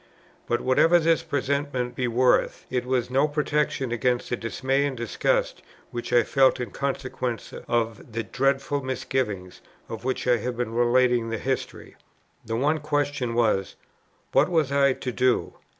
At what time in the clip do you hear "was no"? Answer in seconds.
2.87-3.27